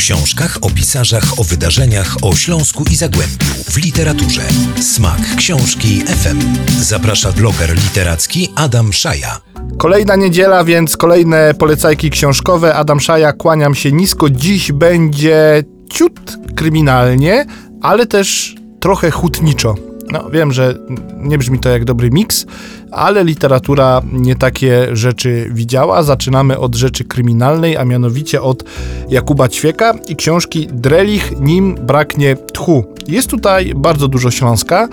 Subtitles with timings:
[0.00, 4.42] książkach, o pisarzach, o wydarzeniach, o Śląsku i Zagłębiu, w literaturze.
[4.80, 6.40] Smak książki FM.
[6.80, 9.40] Zaprasza bloger literacki Adam Szaja.
[9.78, 12.74] Kolejna niedziela, więc kolejne polecajki książkowe.
[12.74, 14.30] Adam Szaja, kłaniam się nisko.
[14.30, 17.46] Dziś będzie ciut kryminalnie,
[17.82, 19.89] ale też trochę hutniczo.
[20.12, 20.74] No, wiem, że
[21.16, 22.46] nie brzmi to jak dobry miks,
[22.90, 26.02] ale literatura nie takie rzeczy widziała.
[26.02, 28.64] Zaczynamy od rzeczy kryminalnej, a mianowicie od
[29.08, 32.84] Jakuba Ćwieka i książki Drelich, nim braknie tchu.
[33.08, 34.88] Jest tutaj bardzo dużo Śląska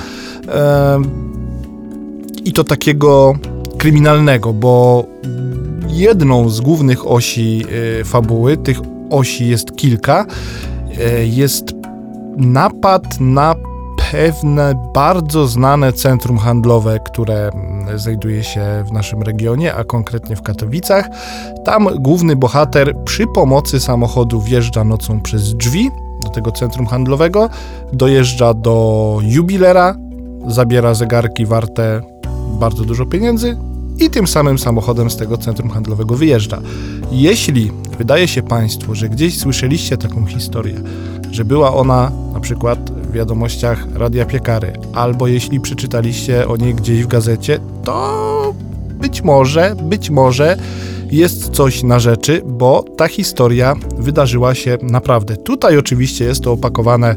[2.45, 3.35] i to takiego
[3.77, 5.05] kryminalnego, bo
[5.87, 7.63] jedną z głównych osi
[7.99, 8.77] e, fabuły, tych
[9.09, 10.25] osi jest kilka,
[10.99, 11.75] e, jest
[12.37, 13.55] napad na
[14.11, 20.41] pewne bardzo znane centrum handlowe, które mm, znajduje się w naszym regionie, a konkretnie w
[20.41, 21.09] Katowicach.
[21.65, 25.91] Tam główny bohater przy pomocy samochodu wjeżdża nocą przez drzwi
[26.23, 27.49] do tego centrum handlowego,
[27.93, 29.95] dojeżdża do jubilera,
[30.47, 32.01] zabiera zegarki warte
[32.59, 33.57] bardzo dużo pieniędzy
[33.99, 36.61] i tym samym samochodem z tego centrum handlowego wyjeżdża.
[37.11, 40.81] Jeśli wydaje się Państwu, że gdzieś słyszeliście taką historię,
[41.31, 47.07] że była ona na przykład wiadomościach Radia Piekary, albo jeśli przeczytaliście o niej gdzieś w
[47.07, 48.53] gazecie, to
[48.99, 50.57] być może, być może
[51.11, 55.37] jest coś na rzeczy, bo ta historia wydarzyła się naprawdę.
[55.37, 57.15] Tutaj oczywiście jest to opakowane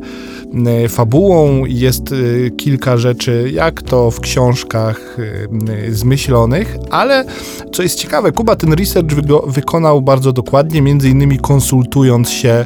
[0.66, 5.16] e, fabułą, jest e, kilka rzeczy, jak to w książkach
[5.88, 7.24] e, zmyślonych, ale
[7.72, 9.14] co jest ciekawe, Kuba ten research
[9.46, 12.64] wykonał bardzo dokładnie, między innymi konsultując się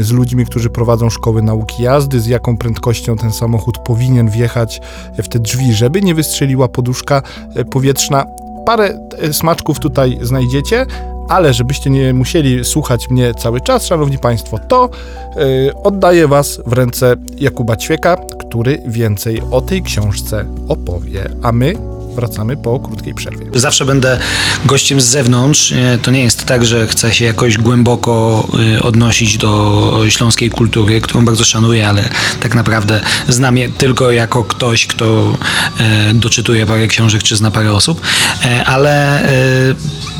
[0.00, 4.80] z ludźmi, którzy prowadzą szkoły nauki jazdy, z jaką prędkością ten samochód powinien wjechać
[5.22, 7.22] w te drzwi, żeby nie wystrzeliła poduszka
[7.70, 8.24] powietrzna
[8.66, 10.86] parę e, smaczków tutaj znajdziecie,
[11.28, 14.90] ale żebyście nie musieli słuchać mnie cały czas, szanowni państwo, to
[15.36, 21.89] yy, oddaję was w ręce Jakuba Ćwieka, który więcej o tej książce opowie, a my
[22.14, 23.46] wracamy po krótkiej przerwie.
[23.54, 24.18] Zawsze będę
[24.64, 25.74] gościem z zewnątrz.
[26.02, 31.24] To nie jest tak, że chcę się jakoś głęboko y, odnosić do śląskiej kultury, którą
[31.24, 32.08] bardzo szanuję, ale
[32.40, 35.36] tak naprawdę znam je tylko jako ktoś, kto
[35.80, 38.00] e, doczytuje parę książek czy zna parę osób,
[38.44, 39.30] e, ale e,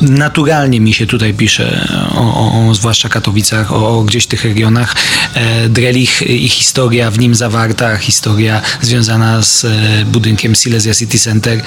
[0.00, 4.96] naturalnie mi się tutaj pisze o, o, zwłaszcza Katowicach, o, o, gdzieś tych regionach.
[5.68, 9.66] Drelich i historia w nim zawarta, historia związana z
[10.06, 11.62] budynkiem Silesia City Center,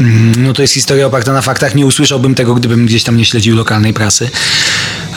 [0.00, 1.74] Mm, no to jest historia oparta na faktach.
[1.74, 4.30] Nie usłyszałbym tego, gdybym gdzieś tam nie śledził lokalnej prasy.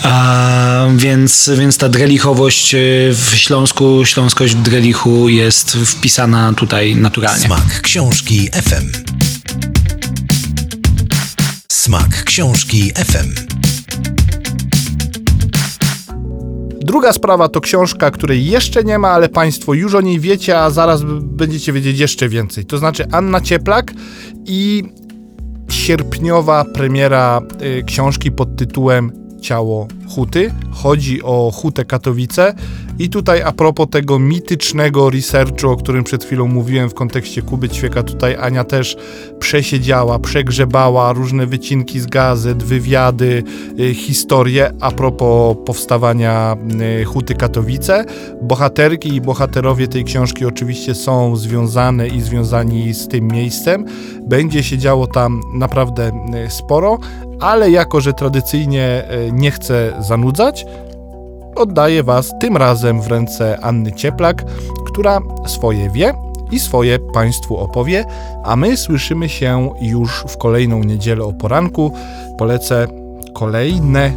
[0.03, 2.77] A, więc, więc ta drelichowość e,
[3.13, 7.45] w Śląsku, śląskość w drelichu jest wpisana tutaj naturalnie.
[7.45, 9.30] Smak książki FM.
[11.91, 13.35] Smak książki FM.
[16.79, 20.69] Druga sprawa to książka, której jeszcze nie ma, ale Państwo już o niej wiecie, a
[20.69, 22.65] zaraz będziecie wiedzieć jeszcze więcej.
[22.65, 23.93] To znaczy Anna Cieplak
[24.45, 24.83] i
[25.69, 30.51] sierpniowa premiera y, książki pod tytułem Ciało Huty.
[30.71, 32.53] Chodzi o Hutę Katowice
[32.99, 37.69] i tutaj a propos tego mitycznego researchu, o którym przed chwilą mówiłem w kontekście Kuby
[37.69, 38.97] Ćwieka, tutaj Ania też
[39.39, 43.43] przesiedziała, przegrzebała różne wycinki z gazet, wywiady,
[43.79, 46.57] y, historie a propos powstawania
[47.01, 48.05] y, Huty Katowice.
[48.41, 53.85] Bohaterki i bohaterowie tej książki oczywiście są związane i związani z tym miejscem.
[54.27, 56.11] Będzie się działo tam naprawdę
[56.47, 56.99] y, sporo,
[57.41, 60.65] ale jako, że tradycyjnie nie chcę zanudzać,
[61.55, 64.45] oddaję Was tym razem w ręce Anny Cieplak,
[64.85, 66.13] która swoje wie
[66.51, 68.05] i swoje Państwu opowie,
[68.43, 71.91] a my słyszymy się już w kolejną niedzielę o poranku.
[72.37, 72.87] Polecę
[73.33, 74.11] kolejne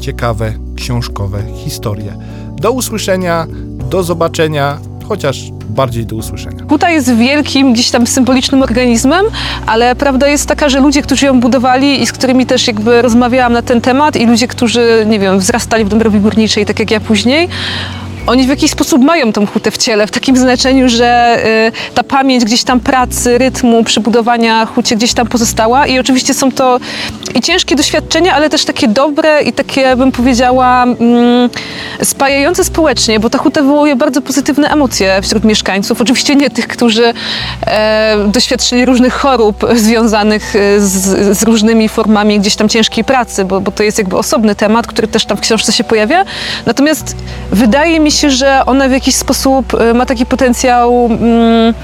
[0.00, 2.16] ciekawe książkowe historie.
[2.56, 3.46] Do usłyszenia,
[3.90, 4.78] do zobaczenia,
[5.08, 6.64] chociaż bardziej do usłyszenia.
[6.68, 9.26] Huta jest wielkim, gdzieś tam symbolicznym organizmem,
[9.66, 13.52] ale prawda jest taka, że ludzie, którzy ją budowali i z którymi też jakby rozmawiałam
[13.52, 17.00] na ten temat i ludzie, którzy, nie wiem, wzrastali w Dąbrowie Górniczej, tak jak ja
[17.00, 17.48] później,
[18.26, 21.38] oni w jakiś sposób mają tą hutę w ciele, w takim znaczeniu, że
[21.68, 26.52] y, ta pamięć gdzieś tam pracy, rytmu, przybudowania hucie gdzieś tam pozostała i oczywiście są
[26.52, 26.80] to
[27.34, 31.50] i ciężkie doświadczenia, ale też takie dobre i takie, bym powiedziała, mm,
[32.02, 36.00] spajające społecznie, bo ta huta wywołuje bardzo pozytywne emocje wśród mieszkańców.
[36.00, 37.14] Oczywiście nie tych, którzy
[37.66, 43.60] e, doświadczyli różnych chorób związanych e, z, z, różnymi formami gdzieś tam ciężkiej pracy, bo,
[43.60, 46.24] bo to jest jakby osobny temat, który też tam w książce się pojawia.
[46.66, 47.16] Natomiast
[47.52, 51.74] wydaje mi się, że ona w jakiś sposób y, ma taki potencjał mm,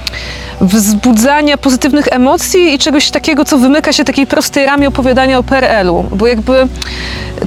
[0.61, 6.03] wzbudzania pozytywnych emocji i czegoś takiego, co wymyka się takiej prostej ramie opowiadania o PRL-u.
[6.11, 6.67] Bo jakby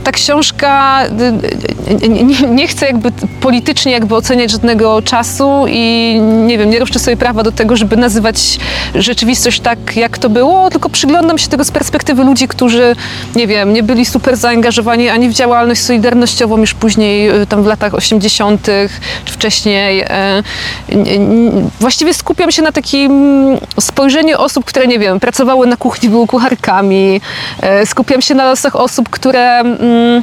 [0.04, 1.02] ta książka,
[2.02, 6.78] y, nie, nie, nie chcę jakby politycznie jakby oceniać żadnego czasu i nie wiem, nie
[6.78, 8.58] roszczę sobie prawa do tego, żeby nazywać
[8.94, 12.96] rzeczywistość tak, jak to było, tylko przyglądam się tego z perspektywy ludzi, którzy,
[13.36, 17.66] nie wiem, nie byli super zaangażowani ani w działalność solidarnościową już później, y, tam w
[17.66, 18.66] latach 80.
[19.24, 20.04] czy wcześniej.
[21.80, 23.01] Właściwie skupiam się na takim
[23.80, 27.20] spojrzeniu osób, które, nie wiem, pracowały na kuchni, były kucharkami.
[27.60, 29.58] E, Skupiam się na losach osób, które...
[29.60, 30.22] mm,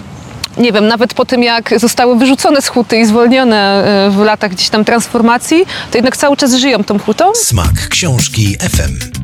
[0.57, 4.51] nie wiem, nawet po tym jak zostały wyrzucone z huty i zwolnione e, w latach
[4.51, 7.31] gdzieś tam transformacji, to jednak cały czas żyją tą hutą.
[7.35, 9.19] Smak książki FM.